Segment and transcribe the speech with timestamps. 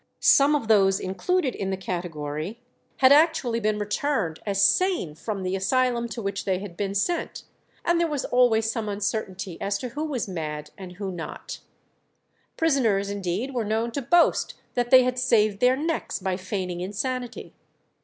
[0.19, 2.59] Some of those included in the category
[2.97, 7.43] had actually been returned as sane from the asylum to which they had been sent,
[7.85, 11.59] and there was always some uncertainty as to who was mad and who not.
[12.57, 17.53] Prisoners indeed were known to boast that they had saved their necks by feigning insanity.